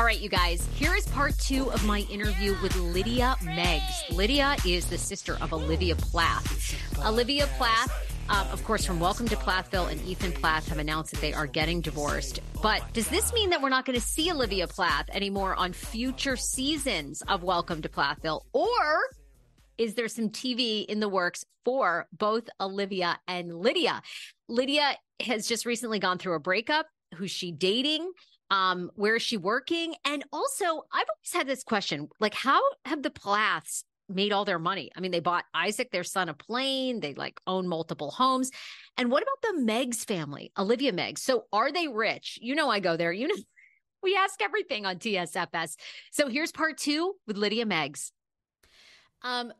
[0.00, 4.02] All right, you guys, here is part two of my interview with Lydia Meggs.
[4.10, 6.74] Lydia is the sister of Olivia Plath.
[7.04, 7.92] Olivia Plath,
[8.30, 11.46] um, of course, from Welcome to Plathville and Ethan Plath have announced that they are
[11.46, 12.40] getting divorced.
[12.62, 16.34] But does this mean that we're not going to see Olivia Plath anymore on future
[16.34, 18.46] seasons of Welcome to Plathville?
[18.54, 19.02] Or
[19.76, 24.00] is there some TV in the works for both Olivia and Lydia?
[24.48, 26.86] Lydia has just recently gone through a breakup.
[27.16, 28.10] Who's she dating?
[28.50, 29.94] Um, where is she working?
[30.04, 34.58] And also, I've always had this question like, how have the Plaths made all their
[34.58, 34.90] money?
[34.96, 38.50] I mean, they bought Isaac, their son, a plane, they like own multiple homes.
[38.96, 41.22] And what about the Meggs family, Olivia Meggs?
[41.22, 42.38] So are they rich?
[42.42, 43.34] You know, I go there, you know.
[44.02, 45.76] We ask everything on TSFS.
[46.10, 48.12] So here's part two with Lydia Meggs.
[49.20, 49.52] Um,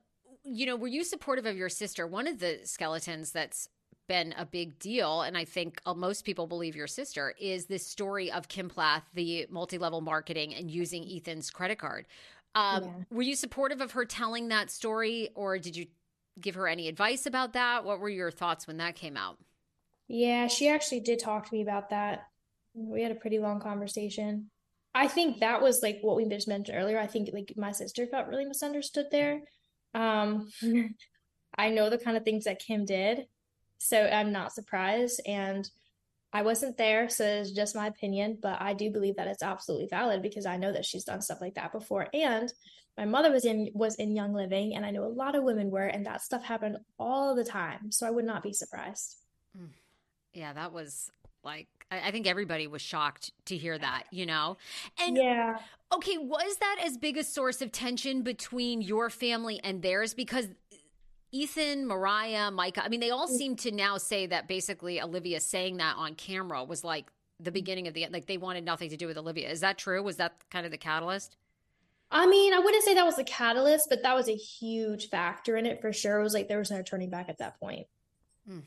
[0.45, 2.07] you know, were you supportive of your sister?
[2.07, 3.69] One of the skeletons that's
[4.11, 7.87] been a big deal, and I think uh, most people believe your sister, is this
[7.87, 12.09] story of Kim Plath, the multi level marketing and using Ethan's credit card.
[12.57, 12.91] Um, yeah.
[13.13, 15.87] Were you supportive of her telling that story, or did you
[16.41, 17.85] give her any advice about that?
[17.85, 19.39] What were your thoughts when that came out?
[20.09, 22.25] Yeah, she actually did talk to me about that.
[22.75, 24.51] We had a pretty long conversation.
[24.93, 26.99] I think that was like what we just mentioned earlier.
[26.99, 29.43] I think like my sister felt really misunderstood there.
[29.95, 30.49] Um,
[31.57, 33.27] I know the kind of things that Kim did,
[33.81, 35.21] so I'm not surprised.
[35.27, 35.69] And
[36.33, 39.89] I wasn't there, so it's just my opinion, but I do believe that it's absolutely
[39.89, 42.07] valid because I know that she's done stuff like that before.
[42.15, 42.53] And
[42.97, 45.71] my mother was in was in Young Living, and I know a lot of women
[45.71, 47.91] were, and that stuff happened all the time.
[47.91, 49.17] So I would not be surprised.
[49.59, 49.71] Mm.
[50.35, 51.11] Yeah, that was
[51.43, 54.59] like I think everybody was shocked to hear that, you know?
[55.01, 55.59] And yeah.
[55.93, 60.15] Okay, was that as big a source of tension between your family and theirs?
[60.15, 60.49] Because
[61.33, 63.37] Ethan, Moriah, Micah, I mean, they all mm.
[63.37, 67.89] seem to now say that basically Olivia saying that on camera was like the beginning
[67.89, 68.13] of the end.
[68.13, 69.49] like they wanted nothing to do with Olivia.
[69.49, 70.03] Is that true?
[70.03, 71.37] Was that kind of the catalyst?
[72.11, 75.57] I mean, I wouldn't say that was the catalyst, but that was a huge factor
[75.57, 76.19] in it for sure.
[76.19, 77.87] It was like there was no turning back at that point.
[78.49, 78.61] Hmm.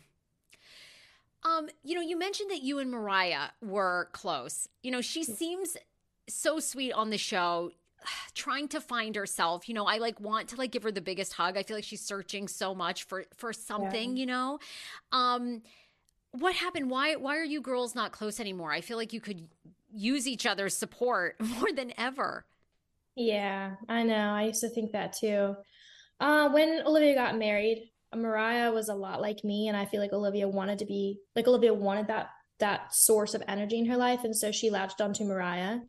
[1.44, 4.70] Um, you know, you mentioned that you and Moriah were close.
[4.82, 5.36] You know, she mm.
[5.36, 5.76] seems
[6.30, 7.72] so sweet on the show
[8.34, 11.34] trying to find herself you know i like want to like give her the biggest
[11.34, 14.20] hug i feel like she's searching so much for for something yeah.
[14.20, 14.60] you know
[15.12, 15.62] um
[16.32, 19.48] what happened why why are you girls not close anymore i feel like you could
[19.92, 22.46] use each other's support more than ever
[23.16, 25.56] yeah i know i used to think that too
[26.20, 30.14] uh when olivia got married moriah was a lot like me and i feel like
[30.14, 32.30] olivia wanted to be like olivia wanted that
[32.64, 34.24] that source of energy in her life.
[34.24, 35.82] And so she latched onto Moriah.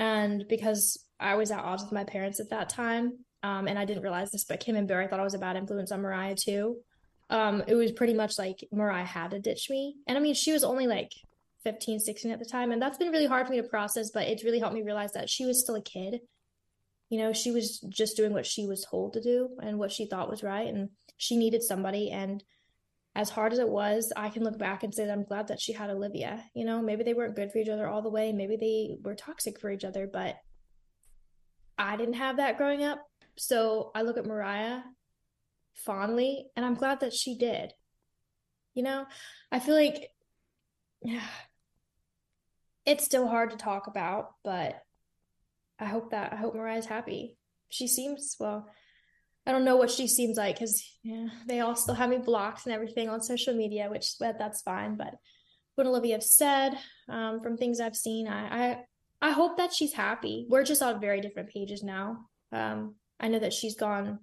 [0.00, 3.84] And because I was at odds with my parents at that time, um, and I
[3.84, 6.34] didn't realize this, but Kim and Barry thought I was a bad influence on Moriah
[6.34, 6.78] too.
[7.28, 9.96] Um, it was pretty much like Moriah had to ditch me.
[10.08, 11.12] And I mean, she was only like
[11.64, 12.72] 15, 16 at the time.
[12.72, 15.12] And that's been really hard for me to process, but it's really helped me realize
[15.12, 16.20] that she was still a kid.
[17.10, 20.06] You know, she was just doing what she was told to do and what she
[20.06, 20.66] thought was right.
[20.66, 20.88] And
[21.18, 22.10] she needed somebody.
[22.10, 22.42] And
[23.20, 25.60] as hard as it was, I can look back and say that I'm glad that
[25.60, 26.42] she had Olivia.
[26.54, 28.32] You know, maybe they weren't good for each other all the way.
[28.32, 30.36] Maybe they were toxic for each other, but
[31.76, 33.06] I didn't have that growing up.
[33.36, 34.82] So I look at Moriah
[35.74, 37.74] fondly and I'm glad that she did.
[38.72, 39.04] You know,
[39.52, 40.08] I feel like
[41.02, 41.20] yeah,
[42.86, 44.80] it's still hard to talk about, but
[45.78, 47.36] I hope that I hope Moriah's happy.
[47.68, 48.66] She seems well.
[49.50, 52.66] I don't know what she seems like because yeah, they all still have me blocked
[52.66, 54.96] and everything on social media, which but that's fine.
[54.96, 55.16] But
[55.74, 58.78] what Olivia said, um, from things I've seen, I, I
[59.20, 60.46] I hope that she's happy.
[60.48, 62.26] We're just on very different pages now.
[62.52, 64.20] Um, I know that she's gone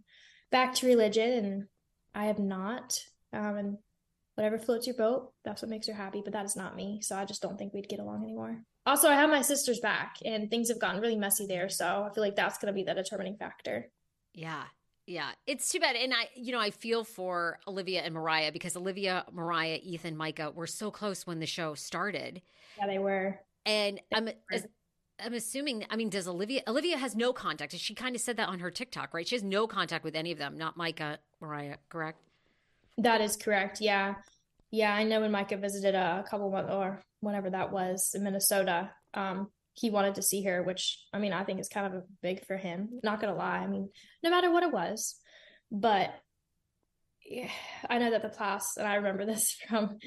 [0.50, 1.64] back to religion, and
[2.16, 2.98] I have not.
[3.34, 3.78] Um, and
[4.36, 6.22] whatever floats your boat, that's what makes her happy.
[6.24, 7.02] But that is not me.
[7.02, 8.62] So I just don't think we'd get along anymore.
[8.86, 11.68] Also, I have my sister's back, and things have gotten really messy there.
[11.68, 13.92] So I feel like that's going to be the determining factor.
[14.34, 14.64] Yeah.
[15.08, 15.96] Yeah, it's too bad.
[15.96, 20.52] And I, you know, I feel for Olivia and Moriah because Olivia, Moriah, Ethan, Micah
[20.52, 22.42] were so close when the show started.
[22.78, 23.40] Yeah, they were.
[23.66, 24.60] And they I'm, were.
[25.24, 25.86] I'm assuming.
[25.90, 26.62] I mean, does Olivia?
[26.68, 27.74] Olivia has no contact.
[27.78, 29.26] She kind of said that on her TikTok, right?
[29.26, 30.58] She has no contact with any of them.
[30.58, 32.20] Not Micah, Moriah, correct?
[32.98, 33.80] That is correct.
[33.80, 34.16] Yeah,
[34.72, 34.94] yeah.
[34.94, 38.92] I know when Micah visited a couple months or whenever that was in Minnesota.
[39.14, 42.46] Um, he wanted to see her, which I mean, I think is kind of big
[42.46, 43.00] for him.
[43.04, 43.60] Not gonna lie.
[43.60, 43.90] I mean,
[44.24, 45.20] no matter what it was,
[45.72, 46.14] but
[47.26, 47.50] yeah,
[47.90, 50.00] I know that the Plaths, and I remember this from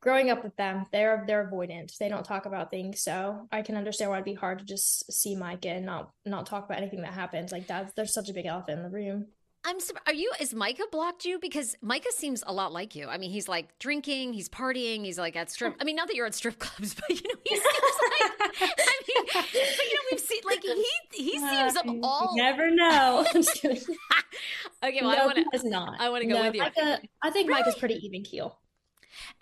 [0.00, 0.86] growing up with them.
[0.92, 1.96] They're they're avoidant.
[1.96, 5.10] They don't talk about things, so I can understand why it'd be hard to just
[5.12, 7.52] see Micah and not not talk about anything that happens.
[7.52, 9.26] Like that, there's such a big elephant in the room.
[9.66, 9.78] I'm.
[10.06, 10.30] Are you?
[10.40, 11.40] Is Micah blocked you?
[11.40, 13.08] Because Micah seems a lot like you.
[13.08, 15.74] I mean, he's like drinking, he's partying, he's like at strip.
[15.80, 18.52] I mean, not that you're at strip clubs, but you know, he seems like.
[18.52, 22.32] I mean, but you know, we've seen like he he seems uh, all.
[22.36, 23.26] You never know.
[23.34, 25.68] okay, well, no, I want to.
[25.68, 26.00] Not.
[26.00, 26.62] I want to go no, with you.
[26.62, 27.60] Micah, I think really?
[27.60, 28.58] Micah's pretty even keel.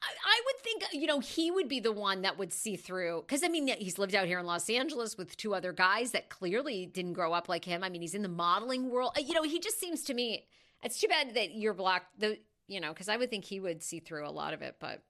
[0.03, 3.25] I would think, you know, he would be the one that would see through.
[3.27, 6.29] Because, I mean, he's lived out here in Los Angeles with two other guys that
[6.29, 7.83] clearly didn't grow up like him.
[7.85, 9.13] I mean, he's in the modeling world.
[9.17, 10.47] Uh, you know, he just seems to me,
[10.83, 12.39] it's too bad that you're blocked, the,
[12.69, 14.77] you know, because I would think he would see through a lot of it.
[14.81, 15.03] But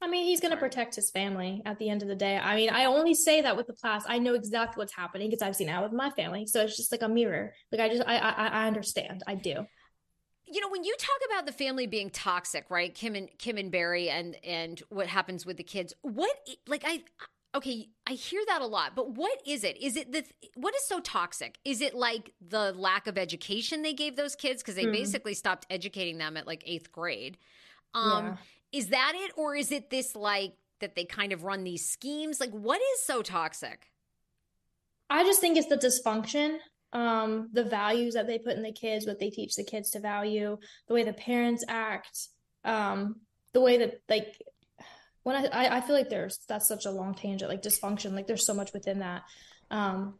[0.00, 2.36] I mean, he's going to protect his family at the end of the day.
[2.36, 4.04] I mean, I only say that with the Plaths.
[4.06, 6.46] I know exactly what's happening because I've seen it with my family.
[6.46, 7.54] So it's just like a mirror.
[7.72, 9.22] Like I just, I, I, I understand.
[9.26, 9.66] I do
[10.46, 13.70] you know when you talk about the family being toxic right kim and kim and
[13.70, 16.30] barry and and what happens with the kids what
[16.66, 17.02] like i
[17.54, 19.76] okay i hear that a lot but what is it?
[19.80, 21.58] Is it the what is so toxic?
[21.64, 24.62] Is it like the lack of education they gave those kids?
[24.62, 24.92] Because they mm.
[24.92, 27.38] basically stopped educating them at like eighth grade.
[27.94, 28.36] Um yeah.
[28.78, 32.40] is that it or is it this like that they kind of run these schemes?
[32.40, 33.90] Like what is so toxic?
[35.08, 36.58] I just think it's the dysfunction
[36.92, 40.00] um, the values that they put in the kids, what they teach the kids to
[40.00, 42.28] value, the way the parents act,
[42.64, 43.16] um,
[43.52, 44.40] the way that like
[45.22, 48.46] when I, I feel like there's that's such a long tangent, like dysfunction, like there's
[48.46, 49.22] so much within that.
[49.70, 50.14] Um,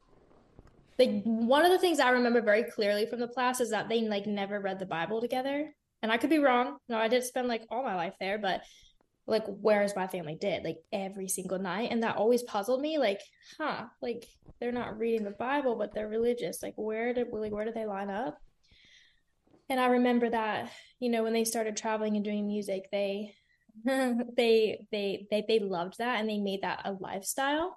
[0.98, 4.02] like one of the things I remember very clearly from the Plaths is that they
[4.02, 5.72] like never read the Bible together.
[6.02, 6.76] And I could be wrong.
[6.88, 8.62] No, I did spend like all my life there, but
[9.26, 13.20] like whereas my family did like every single night and that always puzzled me like
[13.58, 14.24] huh like
[14.60, 17.86] they're not reading the bible but they're religious like where did like where do they
[17.86, 18.38] line up
[19.68, 23.32] and i remember that you know when they started traveling and doing music they
[23.84, 27.76] they they they they loved that and they made that a lifestyle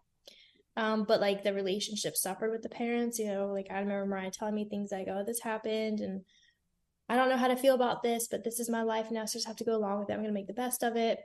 [0.78, 4.32] um but like the relationship suffered with the parents you know like i remember moriah
[4.32, 6.22] telling me things like oh this happened and
[7.10, 9.32] I don't know how to feel about this, but this is my life now, so
[9.32, 10.14] I just have to go along with it.
[10.14, 11.20] I'm to make the best of it.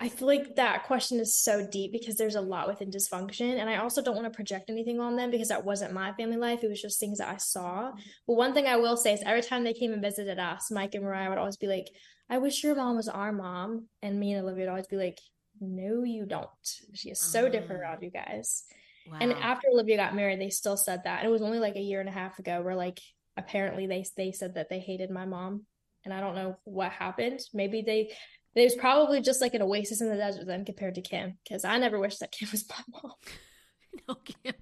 [0.00, 3.58] I feel like that question is so deep because there's a lot within dysfunction.
[3.58, 6.36] And I also don't want to project anything on them because that wasn't my family
[6.36, 6.62] life.
[6.62, 7.90] It was just things that I saw.
[8.26, 10.94] But one thing I will say is every time they came and visited us, Mike
[10.94, 11.88] and Moriah would always be like,
[12.30, 13.86] I wish your mom was our mom.
[14.00, 15.18] And me and Olivia would always be like,
[15.60, 16.48] No, you don't.
[16.94, 17.84] She is so different mm.
[17.84, 18.64] around you guys.
[19.10, 19.18] Wow.
[19.20, 21.20] And after Olivia got married, they still said that.
[21.20, 23.00] And it was only like a year and a half ago where like
[23.36, 25.64] apparently they they said that they hated my mom.
[26.04, 27.40] And I don't know what happened.
[27.52, 28.12] Maybe they
[28.54, 31.64] it was probably just like an oasis in the desert then compared to Kim, because
[31.64, 33.12] I never wished that Kim was my mom.
[34.08, 34.54] no, Kim.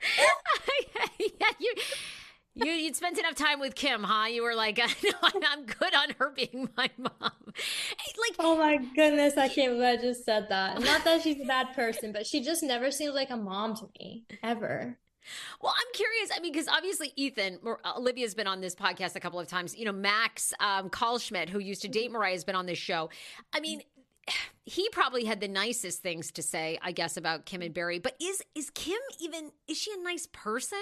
[1.20, 1.74] yeah, you
[2.54, 4.26] You you'd spent enough time with Kim, huh?
[4.26, 7.32] You were like, no, I'm good on her being my mom.
[7.46, 10.80] Like, oh my goodness, I can't believe I just said that.
[10.80, 13.88] Not that she's a bad person, but she just never seems like a mom to
[13.98, 14.98] me ever.
[15.60, 16.30] Well, I'm curious.
[16.34, 17.58] I mean, because obviously Ethan,
[17.96, 19.76] Olivia's been on this podcast a couple of times.
[19.76, 23.10] You know, Max um, Schmidt, who used to date Moriah, has been on this show.
[23.52, 23.82] I mean,
[24.64, 27.98] he probably had the nicest things to say, I guess, about Kim and Barry.
[27.98, 29.52] But is is Kim even?
[29.68, 30.78] Is she a nice person?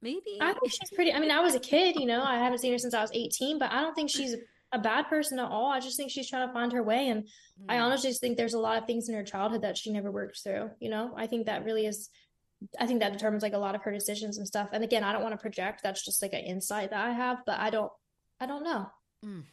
[0.00, 0.38] Maybe.
[0.40, 1.12] I think she's pretty.
[1.12, 1.96] I mean, I was a kid.
[1.96, 4.34] You know, I haven't seen her since I was 18, but I don't think she's
[4.72, 5.70] a bad person at all.
[5.70, 7.26] I just think she's trying to find her way, and mm.
[7.68, 10.42] I honestly think there's a lot of things in her childhood that she never worked
[10.42, 10.70] through.
[10.80, 12.08] You know, I think that really is
[12.78, 14.68] I think that determines like a lot of her decisions and stuff.
[14.72, 15.82] And again, I don't want to project.
[15.82, 17.92] That's just like an insight that I have, but I don't
[18.40, 18.90] I don't know.
[19.24, 19.44] Mm.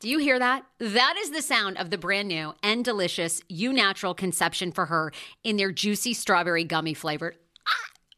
[0.00, 0.64] Do you hear that?
[0.78, 5.12] That is the sound of the brand new and delicious Eu Natural conception for her
[5.44, 7.36] in their juicy strawberry gummy flavored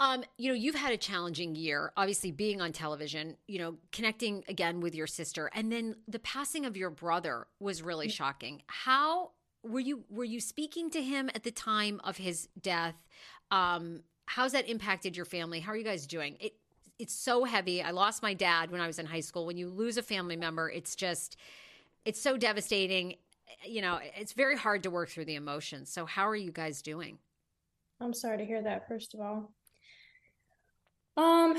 [0.00, 4.42] Um, you know, you've had a challenging year, obviously being on television, you know, connecting
[4.48, 8.62] again with your sister, and then the passing of your brother was really shocking.
[8.66, 12.94] How were you were you speaking to him at the time of his death?
[13.50, 15.60] Um, how's that impacted your family?
[15.60, 16.38] How are you guys doing?
[16.40, 16.54] It
[16.98, 17.82] it's so heavy.
[17.82, 19.44] I lost my dad when I was in high school.
[19.44, 21.36] When you lose a family member, it's just
[22.06, 23.16] it's so devastating.
[23.66, 25.92] You know, it's very hard to work through the emotions.
[25.92, 27.18] So how are you guys doing?
[28.00, 29.52] I'm sorry to hear that first of all.
[31.16, 31.56] Um,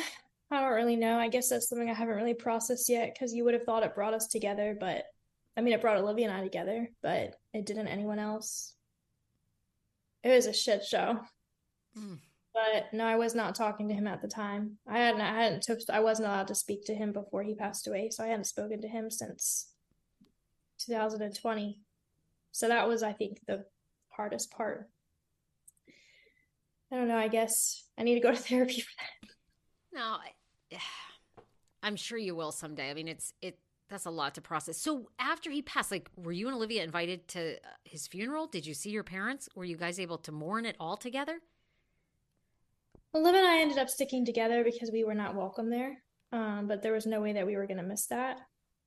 [0.52, 1.18] I don't really know.
[1.18, 3.96] I guess that's something I haven't really processed yet because you would have thought it
[3.96, 5.06] brought us together, but
[5.56, 8.76] I mean, it brought Olivia and I together, but it didn't anyone else.
[10.24, 11.20] It was a shit show.
[11.98, 12.20] Mm.
[12.54, 14.78] But no, I was not talking to him at the time.
[14.88, 17.88] I hadn't, I hadn't took, I wasn't allowed to speak to him before he passed
[17.88, 19.70] away, so I hadn't spoken to him since
[20.80, 21.80] 2020.
[22.52, 23.66] So that was, I think, the
[24.10, 24.90] hardest part.
[26.92, 27.18] I don't know.
[27.18, 29.21] I guess I need to go to therapy for that.
[29.94, 30.18] No,
[31.84, 32.90] I'm sure you will someday.
[32.90, 33.58] I mean, it's it
[33.92, 34.78] that's a lot to process.
[34.78, 38.48] So after he passed, like, were you and Olivia invited to uh, his funeral?
[38.48, 39.50] Did you see your parents?
[39.54, 41.40] Were you guys able to mourn it all together?
[43.14, 46.02] Olivia and I ended up sticking together because we were not welcome there.
[46.32, 48.38] Um, but there was no way that we were going to miss that.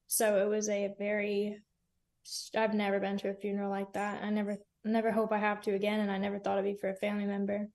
[0.06, 1.58] So it was a very,
[2.56, 4.22] I've never been to a funeral like that.
[4.22, 6.00] I never, never hope I have to again.
[6.00, 7.68] And I never thought it'd be for a family member.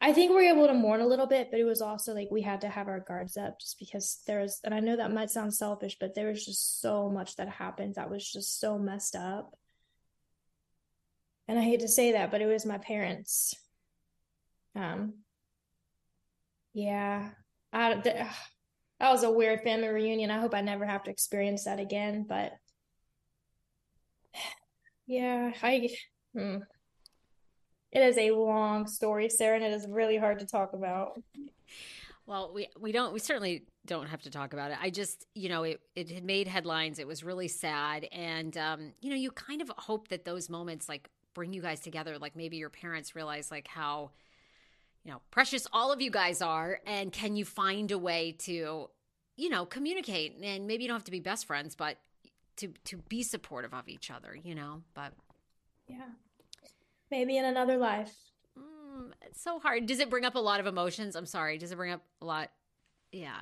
[0.00, 2.28] I think we are able to mourn a little bit, but it was also like
[2.30, 5.12] we had to have our guards up just because there was, and I know that
[5.12, 8.78] might sound selfish, but there was just so much that happened that was just so
[8.78, 9.56] messed up.
[11.48, 13.54] And I hate to say that, but it was my parents.
[14.74, 15.14] Um,
[16.72, 17.30] yeah,
[17.72, 18.34] I, that
[19.00, 20.30] was a weird family reunion.
[20.30, 22.52] I hope I never have to experience that again, but
[25.06, 25.90] yeah, I,
[26.34, 26.56] hmm.
[27.94, 31.22] It is a long story, Sarah, and it is really hard to talk about.
[32.26, 34.78] Well, we we don't we certainly don't have to talk about it.
[34.80, 36.98] I just you know it it had made headlines.
[36.98, 40.88] It was really sad, and um, you know you kind of hope that those moments
[40.88, 42.18] like bring you guys together.
[42.18, 44.10] Like maybe your parents realize like how
[45.04, 48.88] you know precious all of you guys are, and can you find a way to
[49.36, 50.36] you know communicate?
[50.42, 51.98] And maybe you don't have to be best friends, but
[52.56, 54.36] to to be supportive of each other.
[54.42, 55.12] You know, but
[55.86, 56.06] yeah.
[57.14, 58.12] Maybe in another life.
[58.58, 59.86] Mm, it's so hard.
[59.86, 61.14] Does it bring up a lot of emotions?
[61.14, 61.58] I'm sorry.
[61.58, 62.50] Does it bring up a lot?
[63.12, 63.38] Yeah.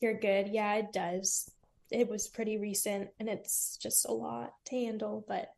[0.00, 0.48] You're good.
[0.48, 1.50] Yeah, it does.
[1.90, 5.50] It was pretty recent and it's just a lot to handle, but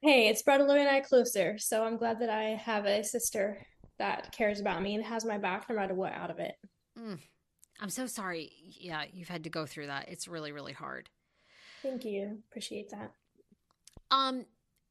[0.00, 1.56] hey, it's brought Lori and I closer.
[1.56, 3.64] So I'm glad that I have a sister
[4.00, 6.56] that cares about me and has my back no matter what out of it.
[6.98, 7.20] Mm.
[7.80, 8.50] I'm so sorry.
[8.60, 10.08] Yeah, you've had to go through that.
[10.08, 11.08] It's really, really hard.
[11.80, 12.42] Thank you.
[12.50, 13.12] Appreciate that.
[14.10, 14.44] Um,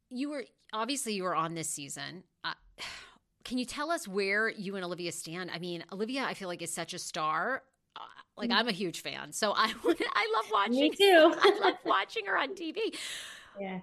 [0.09, 2.23] you were obviously you were on this season.
[2.43, 2.53] Uh,
[3.43, 5.51] can you tell us where you and Olivia stand?
[5.53, 7.63] I mean, Olivia, I feel like is such a star.
[7.95, 8.01] Uh,
[8.35, 8.51] like.
[8.51, 10.73] I'm a huge fan, so I I love watching.
[10.73, 11.33] Me too.
[11.41, 12.95] I love watching her on TV.
[13.59, 13.79] Yeah.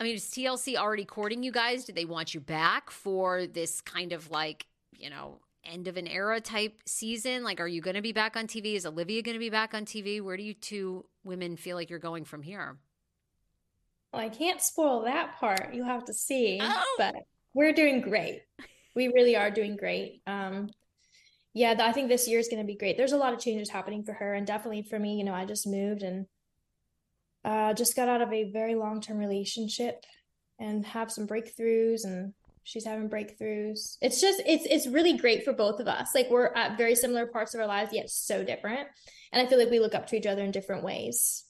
[0.00, 1.84] I mean, is TLC already courting you guys?
[1.84, 6.06] Did they want you back for this kind of like you know end of an
[6.06, 7.42] era type season?
[7.42, 8.74] Like, are you going to be back on TV?
[8.74, 10.20] Is Olivia going to be back on TV?
[10.22, 12.78] Where do you two women feel like you're going from here?
[14.12, 15.74] Well, I can't spoil that part.
[15.74, 16.58] You'll have to see.
[16.62, 16.94] Oh.
[16.98, 17.16] But
[17.54, 18.42] we're doing great.
[18.94, 20.22] We really are doing great.
[20.26, 20.70] Um,
[21.54, 22.96] yeah, I think this year is going to be great.
[22.96, 25.16] There's a lot of changes happening for her, and definitely for me.
[25.16, 26.26] You know, I just moved and
[27.44, 30.04] uh, just got out of a very long term relationship
[30.58, 33.96] and have some breakthroughs, and she's having breakthroughs.
[34.00, 36.14] It's just it's it's really great for both of us.
[36.14, 38.88] Like we're at very similar parts of our lives, yet so different.
[39.32, 41.44] And I feel like we look up to each other in different ways.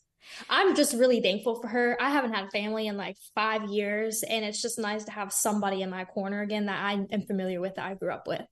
[0.49, 1.97] I'm just really thankful for her.
[2.01, 5.33] I haven't had a family in like five years, and it's just nice to have
[5.33, 8.45] somebody in my corner again that I am familiar with that I grew up with.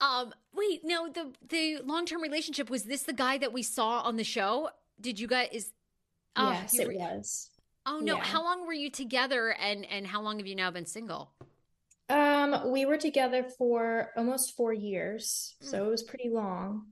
[0.00, 4.00] Um, wait, no, the the long term relationship was this the guy that we saw
[4.00, 4.70] on the show?
[5.00, 5.48] Did you guys?
[5.52, 5.72] Is
[6.36, 7.50] oh, yes, it was.
[7.84, 8.16] Oh no!
[8.16, 8.24] Yeah.
[8.24, 11.32] How long were you together, and and how long have you now been single?
[12.08, 15.66] Um, we were together for almost four years, mm.
[15.66, 16.86] so it was pretty long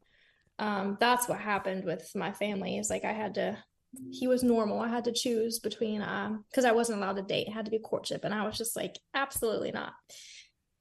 [0.59, 3.59] um, that's what happened with my family is like I had to
[4.11, 4.81] he was normal.
[4.81, 7.49] I had to choose between um because I wasn't allowed to date.
[7.49, 8.25] It had to be courtship.
[8.25, 9.93] And I was just like, absolutely not.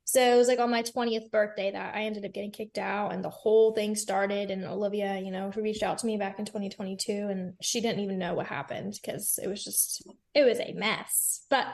[0.07, 3.11] So it was like on my 20th birthday that I ended up getting kicked out
[3.11, 4.51] and the whole thing started.
[4.51, 8.19] And Olivia, you know, reached out to me back in 2022 and she didn't even
[8.19, 11.43] know what happened because it was just, it was a mess.
[11.49, 11.67] But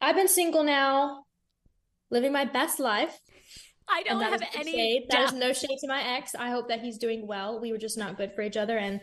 [0.00, 1.24] I've been single now,
[2.10, 3.16] living my best life.
[3.88, 5.06] I don't have any shade.
[5.10, 6.34] That is no shade to my ex.
[6.34, 7.60] I hope that he's doing well.
[7.60, 9.00] We were just not good for each other, and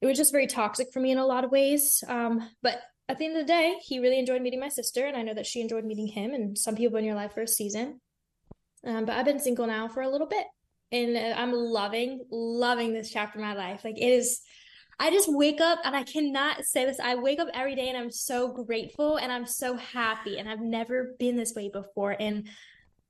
[0.00, 2.02] it was just very toxic for me in a lot of ways.
[2.08, 5.16] Um, but at the end of the day, he really enjoyed meeting my sister, and
[5.16, 6.32] I know that she enjoyed meeting him.
[6.32, 8.00] And some people in your life for a season.
[8.86, 10.46] Um, but I've been single now for a little bit,
[10.90, 13.84] and uh, I'm loving, loving this chapter of my life.
[13.84, 14.40] Like it is.
[14.98, 17.00] I just wake up and I cannot say this.
[17.00, 20.60] I wake up every day and I'm so grateful and I'm so happy and I've
[20.60, 22.14] never been this way before.
[22.20, 22.46] And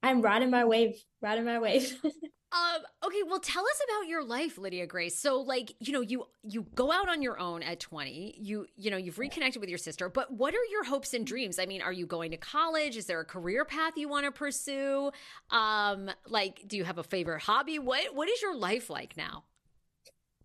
[0.02, 1.96] I'm riding my wave, riding my wave.
[2.04, 5.16] um, okay, well tell us about your life, Lydia Grace.
[5.18, 8.36] So like, you know, you you go out on your own at 20.
[8.38, 11.58] You you know, you've reconnected with your sister, but what are your hopes and dreams?
[11.58, 12.96] I mean, are you going to college?
[12.96, 15.12] Is there a career path you want to pursue?
[15.50, 17.78] Um, like do you have a favorite hobby?
[17.78, 19.44] What what is your life like now?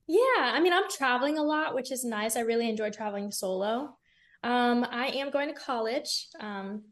[0.07, 2.37] Yeah, I mean, I'm traveling a lot, which is nice.
[2.37, 3.97] I really enjoy traveling solo.
[4.41, 6.27] Um, I am going to college.
[6.39, 6.83] Um,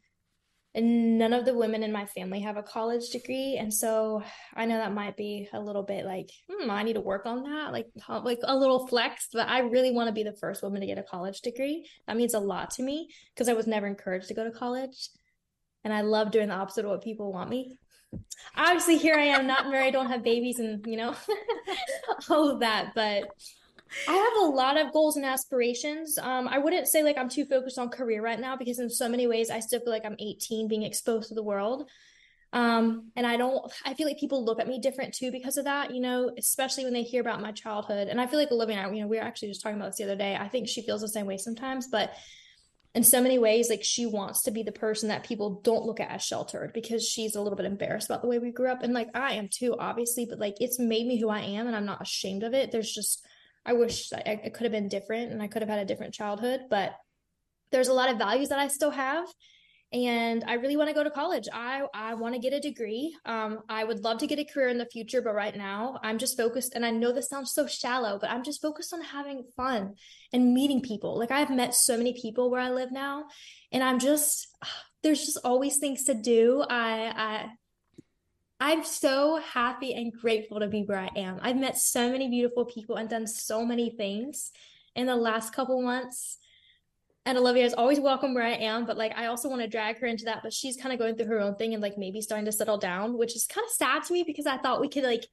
[0.76, 4.22] and none of the women in my family have a college degree and so
[4.56, 7.44] i know that might be a little bit like hmm, i need to work on
[7.44, 7.88] that like
[8.24, 11.00] like a little flex but i really want to be the first woman to get
[11.00, 14.34] a college degree that means a lot to me because i was never encouraged to
[14.36, 15.10] go to college
[15.86, 17.78] and I love doing the opposite of what people want me.
[18.58, 21.16] Obviously, here I am, not married, don't have babies, and you know,
[22.30, 22.92] all of that.
[22.96, 23.30] But
[24.08, 26.17] I have a lot of goals and aspirations.
[26.17, 29.10] Um, I wouldn't say like I'm too focused on career right now because in so
[29.10, 31.89] many ways I still feel like I'm 18 being exposed to the world.
[32.53, 35.65] Um, and I don't, I feel like people look at me different too because of
[35.65, 38.08] that, you know, especially when they hear about my childhood.
[38.08, 40.05] And I feel like Olivia you know, we were actually just talking about this the
[40.05, 40.38] other day.
[40.39, 42.13] I think she feels the same way sometimes, but
[42.93, 45.99] in so many ways, like she wants to be the person that people don't look
[45.99, 48.84] at as sheltered because she's a little bit embarrassed about the way we grew up.
[48.84, 51.75] And like I am too, obviously, but like it's made me who I am and
[51.75, 52.71] I'm not ashamed of it.
[52.71, 53.25] There's just,
[53.65, 56.62] I wish I, could have been different and I could have had a different childhood,
[56.69, 56.95] but
[57.71, 59.28] there's a lot of values that I still have
[59.93, 61.47] and I really want to go to college.
[61.54, 63.15] I I want to get a degree.
[63.25, 66.17] Um, I would love to get a career in the future, but right now I'm
[66.17, 66.73] just focused.
[66.75, 69.95] And I know this sounds so shallow, but I'm just focused on having fun
[70.34, 71.17] and meeting people.
[71.17, 73.25] Like I've met so many people where I live now,
[73.71, 74.47] and I'm just
[75.04, 76.65] there's just always things to do.
[76.67, 77.49] I I
[78.60, 81.39] I'm so happy and grateful to be where I am.
[81.41, 84.52] I've met so many beautiful people and done so many things
[84.96, 86.38] in the last couple months
[87.26, 90.00] and Olivia is always welcome where I am, but like I also want to drag
[90.00, 90.41] her into that.
[90.44, 92.78] But she's kind of going through her own thing and like maybe starting to settle
[92.78, 95.26] down, which is kind of sad to me because I thought we could like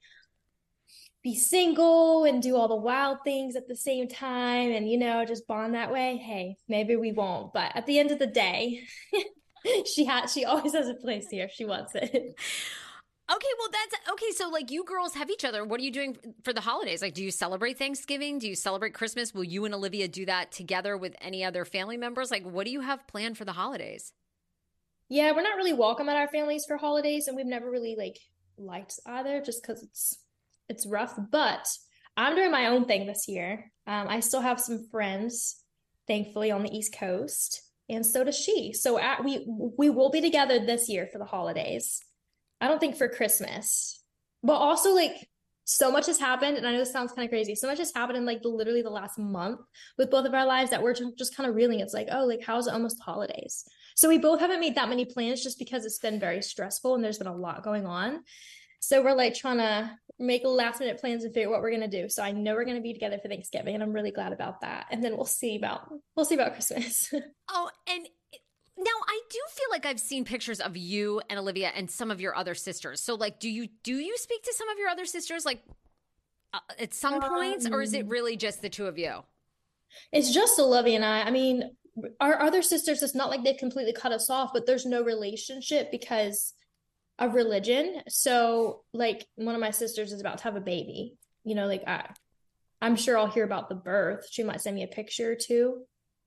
[1.22, 5.24] be single and do all the wild things at the same time and you know
[5.26, 6.16] just bond that way.
[6.16, 8.84] Hey, maybe we won't, but at the end of the day,
[9.86, 12.34] she has she always has a place here if she wants it.
[13.34, 14.30] Okay, well that's okay.
[14.32, 15.64] So like you girls have each other.
[15.64, 17.00] What are you doing for the holidays?
[17.00, 18.38] Like, do you celebrate Thanksgiving?
[18.38, 19.32] Do you celebrate Christmas?
[19.32, 22.30] Will you and Olivia do that together with any other family members?
[22.30, 24.12] Like, what do you have planned for the holidays?
[25.08, 28.18] Yeah, we're not really welcome at our families for holidays, and we've never really like
[28.58, 30.18] liked either, just because it's
[30.68, 31.18] it's rough.
[31.30, 31.66] But
[32.16, 33.72] I'm doing my own thing this year.
[33.86, 35.62] Um, I still have some friends,
[36.06, 38.74] thankfully, on the East Coast, and so does she.
[38.74, 42.00] So at, we we will be together this year for the holidays.
[42.62, 44.00] I don't think for Christmas,
[44.42, 45.28] but also like
[45.64, 46.56] so much has happened.
[46.56, 47.56] And I know this sounds kind of crazy.
[47.56, 49.60] So much has happened in like literally the last month
[49.98, 51.80] with both of our lives that we're just kind of reeling.
[51.80, 53.64] It's like, oh, like how's almost holidays?
[53.96, 57.02] So we both haven't made that many plans just because it's been very stressful and
[57.02, 58.22] there's been a lot going on.
[58.78, 61.88] So we're like trying to make last minute plans and figure out what we're gonna
[61.88, 62.08] do.
[62.08, 64.86] So I know we're gonna be together for Thanksgiving, and I'm really glad about that.
[64.90, 67.12] And then we'll see about we'll see about Christmas.
[67.48, 68.08] oh, and
[68.84, 72.20] now, I do feel like I've seen pictures of you and Olivia and some of
[72.20, 73.00] your other sisters.
[73.00, 75.62] So, like, do you do you speak to some of your other sisters, like,
[76.52, 79.22] uh, at some um, points, or is it um, really just the two of you?
[80.12, 81.22] It's just Olivia and I.
[81.22, 81.70] I mean,
[82.20, 83.02] our other sisters.
[83.02, 86.54] It's not like they've completely cut us off, but there's no relationship because
[87.18, 88.02] of religion.
[88.08, 91.16] So, like, one of my sisters is about to have a baby.
[91.44, 92.08] You know, like I,
[92.80, 94.26] I'm sure I'll hear about the birth.
[94.30, 95.84] She might send me a picture too.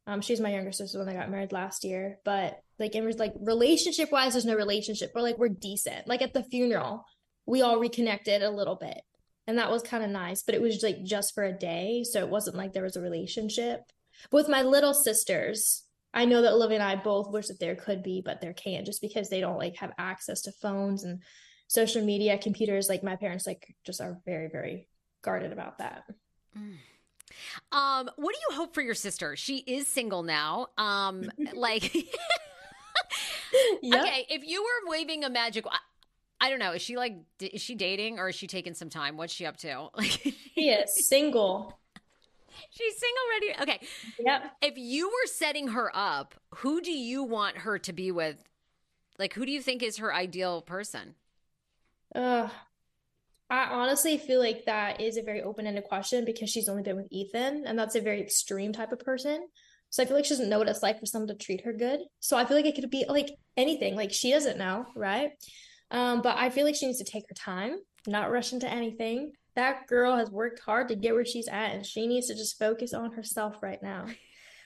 [0.08, 2.20] Um, she's my younger sister when I got married last year.
[2.24, 5.12] But like in was like relationship wise, there's no relationship.
[5.14, 6.08] But like we're decent.
[6.08, 7.06] Like at the funeral,
[7.46, 9.02] we all reconnected a little bit.
[9.48, 10.44] And that was kind of nice.
[10.44, 12.04] But it was like just for a day.
[12.04, 13.82] So it wasn't like there was a relationship.
[14.30, 17.76] But with my little sisters, I know that Olivia and I both wish that there
[17.76, 21.22] could be, but there can't just because they don't like have access to phones and
[21.68, 22.88] social media, computers.
[22.88, 24.88] Like my parents like just are very, very
[25.22, 26.04] guarded about that.
[26.58, 26.78] Mm.
[27.72, 29.36] Um, what do you hope for your sister?
[29.36, 30.68] She is single now.
[30.78, 31.94] Um, like,
[33.82, 34.04] yep.
[34.04, 35.78] okay, if you were waving a magic, I,
[36.42, 36.74] I don't know.
[36.74, 39.18] Is she like, is she dating or is she taking some time?
[39.18, 39.90] What's she up to?
[39.98, 41.80] Like, she is single.
[42.70, 43.72] She's single ready.
[43.72, 43.88] Okay.
[44.20, 44.52] Yep.
[44.62, 48.42] If you were setting her up, who do you want her to be with?
[49.18, 51.16] Like, who do you think is her ideal person?
[52.14, 52.50] Uh,
[53.50, 56.96] I honestly feel like that is a very open ended question because she's only been
[56.96, 59.48] with Ethan, and that's a very extreme type of person.
[59.92, 61.72] So I feel like she doesn't know what it's like for someone to treat her
[61.72, 62.00] good.
[62.20, 63.96] So I feel like it could be like anything.
[63.96, 65.32] Like she doesn't know, right?
[65.92, 67.78] Um, but I feel like she needs to take her time,
[68.08, 69.34] not rush into anything.
[69.56, 72.60] That girl has worked hard to get where she's at, and she needs to just
[72.60, 74.08] focus on herself right now.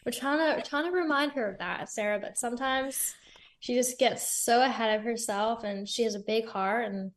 [0.06, 2.20] We're trying to trying to remind her of that, Sarah.
[2.20, 3.14] But sometimes
[3.60, 7.12] she just gets so ahead of herself, and she has a big heart, and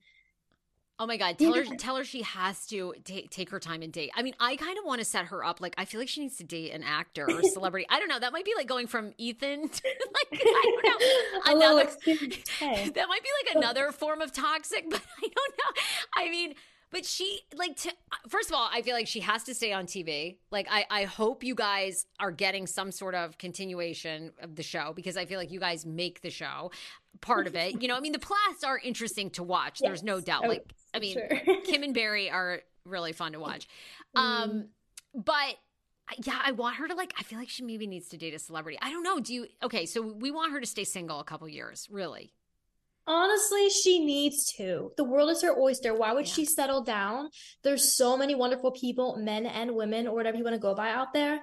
[1.02, 3.92] Oh my god, tell her tell her she has to take take her time and
[3.92, 4.12] date.
[4.14, 6.20] I mean, I kind of want to set her up like I feel like she
[6.20, 7.88] needs to date an actor or celebrity.
[7.90, 8.20] I don't know.
[8.20, 9.82] That might be like going from Ethan to
[10.32, 11.66] like I don't know.
[11.66, 15.82] Another, that might be like another form of toxic, but I don't know.
[16.14, 16.54] I mean,
[16.92, 17.92] but she like to,
[18.28, 20.36] first of all, I feel like she has to stay on TV.
[20.52, 24.92] Like I I hope you guys are getting some sort of continuation of the show
[24.94, 26.70] because I feel like you guys make the show
[27.20, 27.82] part of it.
[27.82, 29.80] You know, I mean the Plaths are interesting to watch.
[29.80, 29.88] Yes.
[29.88, 30.42] There's no doubt.
[30.44, 31.28] Oh, like I mean, sure.
[31.64, 33.68] Kim and Barry are really fun to watch.
[34.14, 34.66] Um mm.
[35.14, 35.56] but
[36.22, 37.14] yeah, I want her to like.
[37.18, 38.78] I feel like she maybe needs to date a celebrity.
[38.82, 39.20] I don't know.
[39.20, 39.46] Do you?
[39.62, 42.32] Okay, so we want her to stay single a couple years, really.
[43.06, 44.92] Honestly, she needs to.
[44.96, 45.94] The world is her oyster.
[45.94, 46.34] Why would yeah.
[46.34, 47.30] she settle down?
[47.64, 50.90] There's so many wonderful people, men and women, or whatever you want to go by
[50.90, 51.40] out there.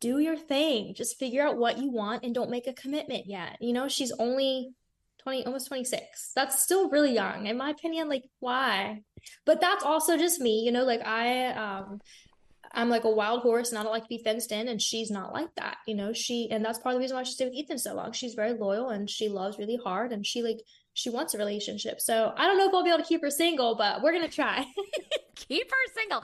[0.00, 0.94] Do your thing.
[0.94, 3.56] Just figure out what you want and don't make a commitment yet.
[3.60, 4.70] You know, she's only
[5.24, 6.32] 20, almost 26.
[6.34, 7.46] That's still really young.
[7.46, 9.02] In my opinion, like, why?
[9.44, 12.00] But that's also just me, you know, like I um
[12.74, 14.68] I'm like a wild horse and I don't like to be fenced in.
[14.68, 15.78] And she's not like that.
[15.86, 17.94] You know, she, and that's part of the reason why she stayed with Ethan so
[17.94, 18.12] long.
[18.12, 20.58] She's very loyal and she loves really hard and she like,
[20.92, 22.00] she wants a relationship.
[22.00, 24.28] So I don't know if I'll be able to keep her single, but we're to
[24.28, 24.66] try.
[25.36, 26.22] keep her single.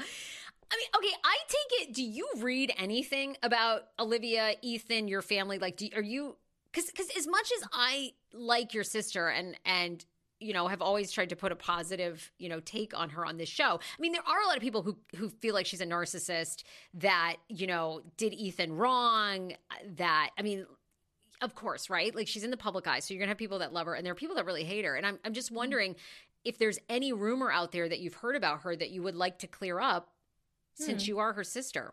[0.72, 1.94] I mean, okay, I take it.
[1.94, 5.58] Do you read anything about Olivia, Ethan, your family?
[5.58, 6.36] Like, do, are you,
[6.72, 10.04] because because as much as I like your sister and and
[10.40, 13.36] you know have always tried to put a positive you know take on her on
[13.36, 15.80] this show i mean there are a lot of people who who feel like she's
[15.80, 19.52] a narcissist that you know did ethan wrong
[19.96, 20.66] that i mean
[21.42, 23.72] of course right like she's in the public eye so you're gonna have people that
[23.72, 25.56] love her and there are people that really hate her and i'm, I'm just mm-hmm.
[25.56, 25.96] wondering
[26.44, 29.40] if there's any rumor out there that you've heard about her that you would like
[29.40, 30.08] to clear up
[30.74, 31.10] since hmm.
[31.10, 31.92] you are her sister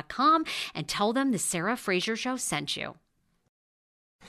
[0.09, 2.95] and tell them the Sarah Fraser Show sent you.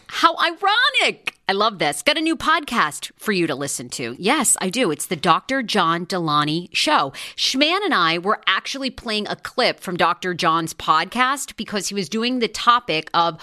[0.09, 1.37] How ironic!
[1.49, 2.03] I love this.
[2.03, 4.15] Got a new podcast for you to listen to.
[4.19, 4.91] Yes, I do.
[4.91, 5.63] It's the Dr.
[5.63, 7.13] John Delaney Show.
[7.37, 10.35] Schman and I were actually playing a clip from Dr.
[10.35, 13.43] John's podcast because he was doing the topic of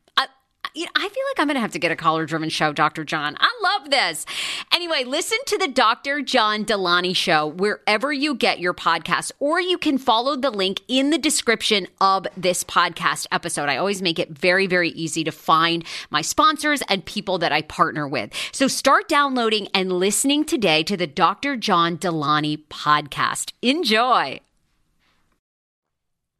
[0.73, 3.03] I feel like I'm going to have to get a caller driven show, Dr.
[3.03, 3.35] John.
[3.41, 4.25] I love this.
[4.73, 6.21] Anyway, listen to the Dr.
[6.21, 11.09] John Delaney show wherever you get your podcast, or you can follow the link in
[11.09, 13.67] the description of this podcast episode.
[13.67, 17.63] I always make it very, very easy to find my sponsors and people that I
[17.63, 18.31] partner with.
[18.53, 21.57] So start downloading and listening today to the Dr.
[21.57, 23.51] John Delaney podcast.
[23.61, 24.39] Enjoy.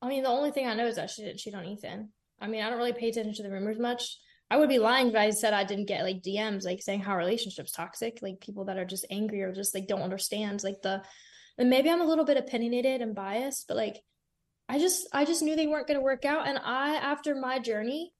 [0.01, 2.09] I mean, the only thing I know is that she didn't cheat on Ethan.
[2.41, 4.17] I mean, I don't really pay attention to the rumors much.
[4.49, 7.15] I would be lying if I said I didn't get like DMs like saying how
[7.15, 11.01] relationships toxic, like people that are just angry or just like don't understand like the
[11.57, 14.01] and maybe I'm a little bit opinionated and biased, but like
[14.67, 17.59] I just I just knew they weren't going to work out and I after my
[17.59, 18.13] journey,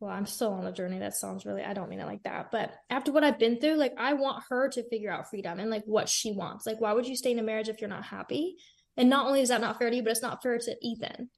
[0.00, 1.00] well, I'm still on the journey.
[1.00, 3.74] That sounds really I don't mean it like that, but after what I've been through,
[3.74, 6.66] like I want her to figure out freedom and like what she wants.
[6.66, 8.56] Like why would you stay in a marriage if you're not happy?
[8.96, 11.28] And not only is that not fair to you, but it's not fair to Ethan.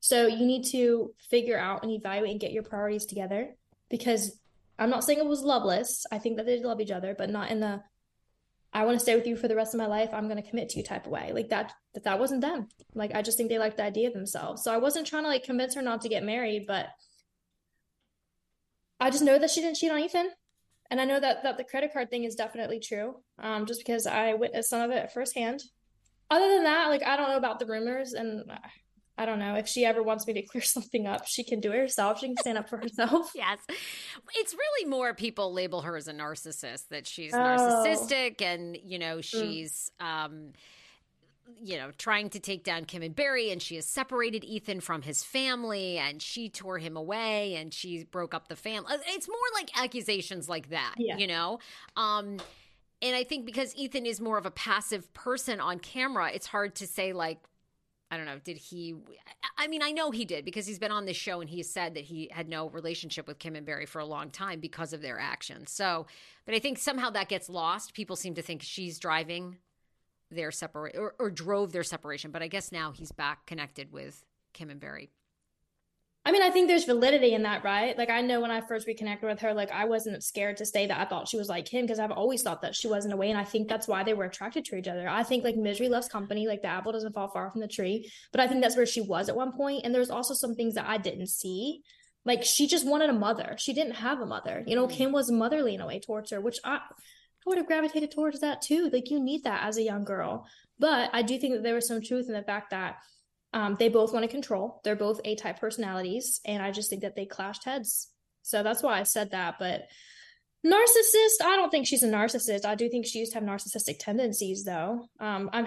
[0.00, 3.54] So you need to figure out and evaluate and get your priorities together
[3.90, 4.38] because
[4.78, 6.06] I'm not saying it was loveless.
[6.12, 7.82] I think that they love each other, but not in the
[8.72, 10.10] I want to stay with you for the rest of my life.
[10.12, 11.32] I'm going to commit to you type of way.
[11.32, 12.68] Like that that that wasn't them.
[12.94, 14.62] Like I just think they liked the idea of themselves.
[14.62, 16.86] So I wasn't trying to like convince her not to get married, but
[19.00, 20.30] I just know that she didn't cheat on Ethan.
[20.90, 23.16] And I know that that the credit card thing is definitely true.
[23.38, 25.62] Um just because I witnessed some of it firsthand.
[26.30, 28.44] Other than that, like I don't know about the rumors and
[29.18, 29.56] I don't know.
[29.56, 32.20] If she ever wants me to clear something up, she can do it herself.
[32.20, 33.32] She can stand up for herself.
[33.34, 33.58] yes.
[34.34, 37.38] It's really more people label her as a narcissist, that she's oh.
[37.38, 39.24] narcissistic and, you know, mm.
[39.24, 40.06] she's mm.
[40.06, 40.52] um
[41.60, 45.00] you know, trying to take down Kim and Barry, and she has separated Ethan from
[45.00, 48.92] his family, and she tore him away, and she broke up the family.
[48.92, 51.16] Uh, it's more like accusations like that, yeah.
[51.16, 51.58] you know.
[51.96, 52.38] Um,
[53.00, 56.74] and I think because Ethan is more of a passive person on camera, it's hard
[56.76, 57.38] to say like
[58.10, 58.94] I don't know, did he?
[59.58, 61.94] I mean, I know he did because he's been on this show and he said
[61.94, 65.02] that he had no relationship with Kim and Barry for a long time because of
[65.02, 65.70] their actions.
[65.70, 66.06] So,
[66.46, 67.92] but I think somehow that gets lost.
[67.92, 69.58] People seem to think she's driving
[70.30, 72.30] their separate or, or drove their separation.
[72.30, 75.10] But I guess now he's back connected with Kim and Barry.
[76.28, 77.96] I mean, I think there's validity in that, right?
[77.96, 80.86] Like, I know when I first reconnected with her, like, I wasn't scared to say
[80.86, 83.30] that I thought she was like him because I've always thought that she wasn't away.
[83.30, 85.08] And I think that's why they were attracted to each other.
[85.08, 86.46] I think, like, misery loves company.
[86.46, 88.12] Like, the apple doesn't fall far from the tree.
[88.30, 89.86] But I think that's where she was at one point.
[89.86, 91.80] And there's also some things that I didn't see.
[92.26, 93.56] Like, she just wanted a mother.
[93.58, 94.62] She didn't have a mother.
[94.66, 94.98] You know, mm-hmm.
[94.98, 96.80] Kim was motherly in a way towards her, which I, I
[97.46, 98.90] would have gravitated towards that too.
[98.92, 100.46] Like, you need that as a young girl.
[100.78, 102.96] But I do think that there was some truth in the fact that
[103.52, 104.80] um, they both want to control.
[104.84, 106.40] They're both A type personalities.
[106.44, 108.08] And I just think that they clashed heads.
[108.42, 109.56] So that's why I said that.
[109.58, 109.88] But
[110.66, 112.64] narcissist, I don't think she's a narcissist.
[112.64, 115.08] I do think she used to have narcissistic tendencies, though.
[115.20, 115.66] Um, I'm.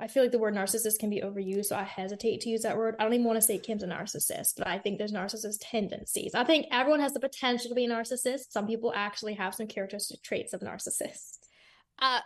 [0.00, 2.76] I feel like the word narcissist can be overused, so I hesitate to use that
[2.76, 2.96] word.
[2.98, 6.34] I don't even want to say Kim's a narcissist, but I think there's narcissist tendencies.
[6.34, 8.50] I think everyone has the potential to be a narcissist.
[8.50, 11.38] Some people actually have some characteristic traits of narcissists.
[12.00, 12.18] Uh,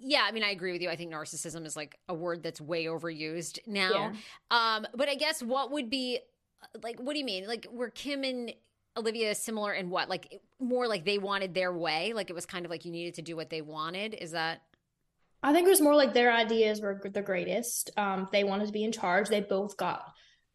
[0.00, 0.88] yeah, I mean, I agree with you.
[0.88, 3.90] I think narcissism is like a word that's way overused now.
[3.92, 4.12] Yeah.
[4.50, 6.20] Um, but I guess what would be
[6.82, 7.46] like, what do you mean?
[7.46, 8.52] Like, were Kim and
[8.96, 10.08] Olivia similar in what?
[10.08, 12.12] Like, more like they wanted their way?
[12.14, 14.14] Like, it was kind of like you needed to do what they wanted?
[14.14, 14.62] Is that?
[15.42, 17.90] I think it was more like their ideas were the greatest.
[17.96, 19.28] Um, they wanted to be in charge.
[19.28, 20.12] They both got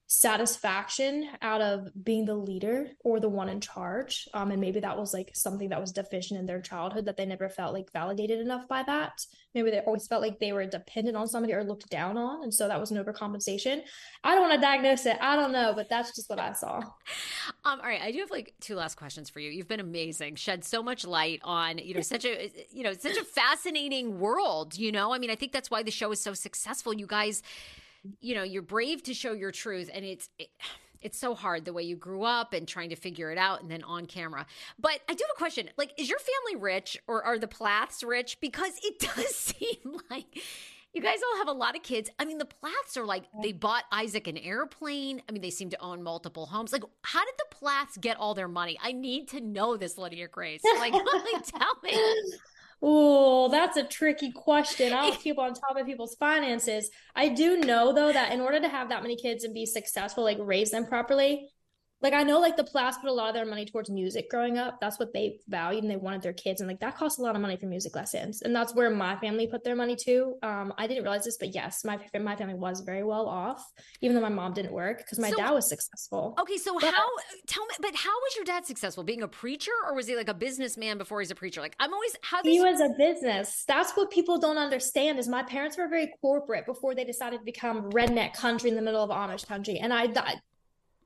[0.08, 4.28] satisfaction out of being the leader or the one in charge.
[4.36, 7.26] Um and maybe that was like something that was deficient in their childhood that they
[7.26, 9.26] never felt like validated enough by that.
[9.56, 12.54] Maybe they always felt like they were dependent on somebody or looked down on and
[12.54, 13.82] so that was an overcompensation.
[14.24, 15.18] I don't want to diagnose it.
[15.20, 16.82] I don't know but that's just what i saw.
[17.64, 19.50] Um all right i do have like two last questions for you.
[19.50, 20.36] You've been amazing.
[20.36, 24.78] Shed so much light on you know such a you know such a fascinating world
[24.78, 25.14] you know?
[25.14, 26.94] I mean i think that's why the show is so successful.
[26.94, 27.42] You guys
[28.22, 30.50] you know you're brave to show your truth and it's it,
[31.02, 33.70] it's so hard the way you grew up and trying to figure it out and
[33.70, 34.48] then on camera.
[34.80, 35.70] But I do have a question.
[35.78, 38.40] Like, is your family rich or are the Plaths rich?
[38.42, 40.26] Because it does seem like
[40.96, 42.10] you guys all have a lot of kids.
[42.18, 45.22] I mean, the Plaths are like, they bought Isaac an airplane.
[45.28, 46.72] I mean, they seem to own multiple homes.
[46.72, 48.80] Like, how did the Plaths get all their money?
[48.82, 50.62] I need to know this, Lydia Grace.
[50.80, 51.04] Like, like
[51.46, 51.92] tell me.
[52.82, 54.94] Oh, that's a tricky question.
[54.94, 56.90] I don't keep on top of people's finances.
[57.16, 60.24] I do know though that in order to have that many kids and be successful,
[60.24, 61.50] like raise them properly,
[62.06, 64.60] like I know like the Plaths put a lot of their money towards music growing
[64.60, 64.80] up.
[64.80, 66.62] That's what they valued and they wanted their kids.
[66.62, 68.44] And like that costs a lot of money for music lessons.
[68.44, 70.36] And that's where my family put their money too.
[70.44, 74.16] Um, I didn't realize this, but yes, my my family was very well off, even
[74.16, 76.36] though my mom didn't work because my so, dad was successful.
[76.40, 77.08] Okay, so but, how
[77.48, 79.04] tell me but how was your dad successful?
[79.04, 81.60] Being a preacher or was he like a businessman before he's a preacher?
[81.60, 83.64] Like I'm always how these- he was a business.
[83.68, 87.46] That's what people don't understand is my parents were very corporate before they decided to
[87.46, 89.80] become redneck country in the middle of Amish country.
[89.80, 90.14] And I,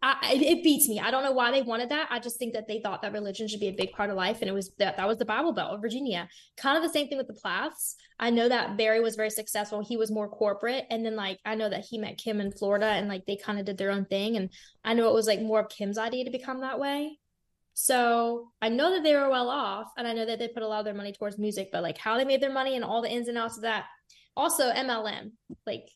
[0.02, 1.00] I it beats me.
[1.00, 2.08] I don't know why they wanted that.
[2.10, 4.38] I just think that they thought that religion should be a big part of life,
[4.40, 6.30] and it was that that was the Bible Belt of Virginia.
[6.56, 7.96] Kind of the same thing with the Plaths.
[8.18, 9.84] I know that Barry was very successful.
[9.84, 12.86] He was more corporate, and then like I know that he met Kim in Florida,
[12.86, 14.38] and like they kind of did their own thing.
[14.38, 14.52] And
[14.86, 17.18] I know it was like more of Kim's idea to become that way.
[17.74, 20.68] So I know that they were well off, and I know that they put a
[20.68, 21.70] lot of their money towards music.
[21.74, 23.86] But like how they made their money and all the ins and outs of that.
[24.38, 25.32] Also MLM,
[25.66, 25.90] like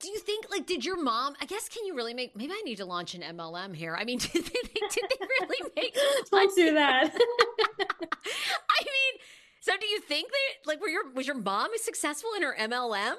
[0.00, 2.62] do you think like did your mom i guess can you really make maybe i
[2.64, 3.96] need to launch an mlm here.
[3.98, 4.52] I mean did they, did
[4.94, 5.96] they really make
[6.30, 7.12] don't do that.
[7.14, 9.20] I mean
[9.60, 13.14] so do you think that like were your was your mom successful in her mlm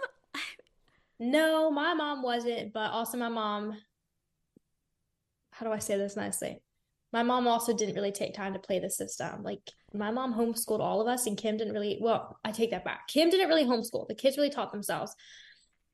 [1.19, 3.77] no my mom wasn't but also my mom
[5.51, 6.61] how do i say this nicely?
[7.11, 9.41] My mom also didn't really take time to play the system.
[9.41, 9.61] Like
[9.95, 13.07] my mom homeschooled all of us and kim didn't really well i take that back.
[13.07, 14.07] Kim didn't really homeschool.
[14.07, 15.15] The kids really taught themselves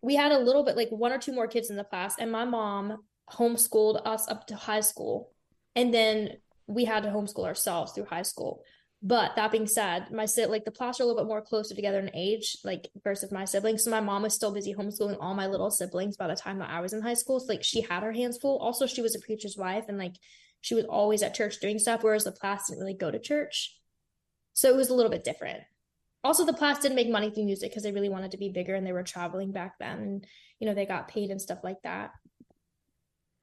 [0.06, 2.32] we had a little bit like one or two more kids in the Plaths and
[2.32, 3.00] my mom
[3.32, 5.32] homeschooled us up to high school
[5.76, 6.30] and then
[6.68, 8.62] we had to homeschool ourselves through high school.
[9.02, 11.74] But that being said my sit like the Plaths are a little bit more closer
[11.74, 13.84] together in age like versus my siblings.
[13.84, 16.70] So my mom was still busy homeschooling all my little siblings by the time that
[16.70, 17.39] i was in high school.
[17.39, 18.60] So like she had her hands full.
[18.60, 20.18] Also she was a preacher's wife and like
[20.62, 23.76] she was always at church doing stuff whereas the class didn't really go to church.
[24.54, 25.63] So it was a little bit different
[26.25, 28.75] also the Plaths didn't make money through music because they really wanted to be bigger
[28.75, 30.27] and they were traveling back then and
[30.59, 32.11] you know they got paid and stuff like that.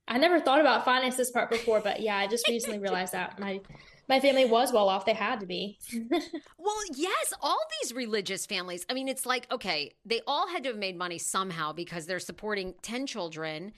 [0.09, 3.39] I never thought about finance this part before but yeah i just recently realized that
[3.39, 3.61] my
[4.09, 5.07] my family was well off.
[5.07, 5.79] They had to be.
[6.59, 10.71] Well yes all these religious families i mean it's like okay they all had to
[10.71, 13.73] have made money somehow because they're supporting 10 children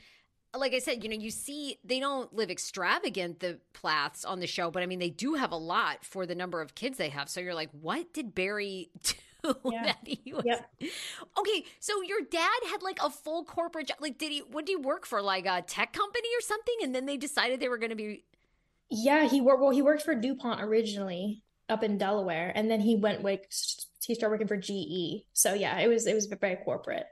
[0.57, 4.46] like I said, you know, you see they don't live extravagant, the Plaths on the
[4.46, 7.09] show, but I mean, they do have a lot for the number of kids they
[7.11, 7.28] have.
[7.28, 9.14] So you're like, what did Barry do?
[9.64, 9.84] yeah.
[9.84, 10.44] that he was.
[10.46, 10.70] Yep.
[11.38, 13.98] Okay, so your dad had like a full corporate job.
[14.00, 14.40] Like, did he?
[14.40, 15.20] What did he work for?
[15.20, 16.76] Like a tech company or something?
[16.82, 18.24] And then they decided they were going to be.
[18.90, 19.61] Yeah, he worked.
[19.61, 23.50] Well, he worked for Dupont originally up in Delaware, and then he went like
[24.07, 25.26] he started working for GE.
[25.32, 27.07] So yeah, it was it was very corporate.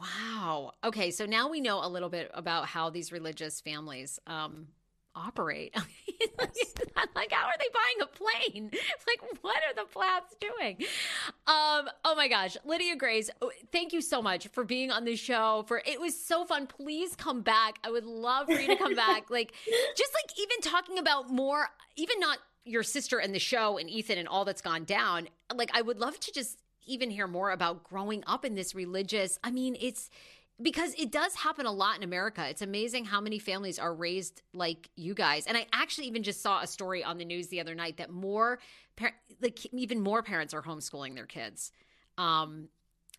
[0.00, 0.72] Wow.
[0.84, 4.68] Okay, so now we know a little bit about how these religious families um,
[5.14, 5.74] operate.
[7.14, 8.70] like, how are they buying a plane?
[9.06, 10.76] Like, what are the Plaths doing?
[11.46, 15.16] Um, oh my gosh, Lydia Grace, oh, thank you so much for being on the
[15.16, 15.64] show.
[15.66, 16.66] For it was so fun.
[16.66, 17.78] Please come back.
[17.84, 19.30] I would love for you to come back.
[19.30, 19.54] Like,
[19.96, 24.18] just like even talking about more, even not your sister and the show and Ethan
[24.18, 25.28] and all that's gone down.
[25.54, 26.58] Like, I would love to just
[26.88, 29.38] even hear more about growing up in this religious.
[29.44, 30.10] I mean, it's
[30.60, 32.46] because it does happen a lot in America.
[32.48, 35.46] It's amazing how many families are raised like you guys.
[35.46, 38.10] And I actually even just saw a story on the news the other night that
[38.10, 38.58] more,
[39.40, 41.70] like even more parents are homeschooling their kids.
[42.16, 42.68] Um,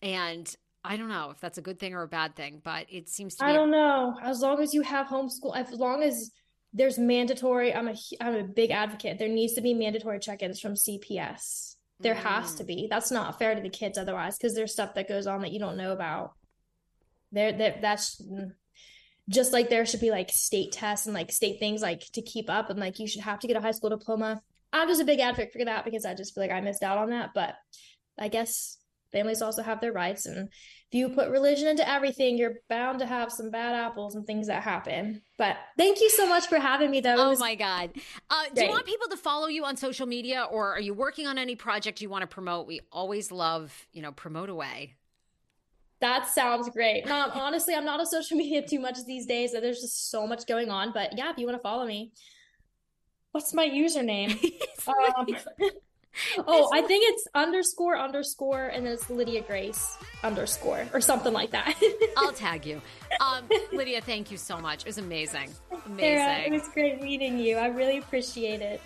[0.02, 0.54] and
[0.84, 3.36] I don't know if that's a good thing or a bad thing, but it seems
[3.36, 3.44] to.
[3.44, 4.16] I don't know.
[4.22, 6.30] As long as you have homeschool, as long as
[6.72, 9.18] there's mandatory, I'm a I'm a big advocate.
[9.18, 11.76] There needs to be mandatory check-ins from CPS.
[12.00, 12.18] There mm.
[12.18, 12.68] has to mm.
[12.68, 12.86] be.
[12.90, 15.58] That's not fair to the kids otherwise, because there's stuff that goes on that you
[15.58, 16.32] don't know about.
[17.32, 18.20] There, that that's
[19.28, 22.50] just like there should be like state tests and like state things like to keep
[22.50, 24.42] up and like you should have to get a high school diploma.
[24.72, 26.98] I'm just a big advocate for that because I just feel like I missed out
[26.98, 27.30] on that.
[27.34, 27.54] But
[28.18, 28.76] I guess
[29.12, 33.06] families also have their rights and if you put religion into everything you're bound to
[33.06, 36.90] have some bad apples and things that happen but thank you so much for having
[36.90, 37.90] me though oh my god
[38.30, 41.26] uh, do you want people to follow you on social media or are you working
[41.26, 44.94] on any project you want to promote we always love you know promote away
[46.00, 47.06] that sounds great.
[47.06, 49.52] Mom, honestly, I'm not on social media too much these days.
[49.52, 50.92] There's just so much going on.
[50.92, 52.12] But yeah, if you want to follow me,
[53.32, 54.32] what's my username?
[54.88, 55.26] um,
[56.46, 61.50] oh, I think it's underscore underscore and then it's Lydia Grace underscore or something like
[61.52, 61.74] that.
[62.16, 62.80] I'll tag you.
[63.20, 64.80] Um, Lydia, thank you so much.
[64.80, 65.50] It was amazing.
[65.86, 65.98] Amazing.
[65.98, 67.56] Sarah, it was great meeting you.
[67.56, 68.80] I really appreciate it.